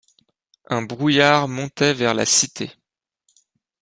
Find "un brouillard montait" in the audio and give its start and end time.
0.67-1.93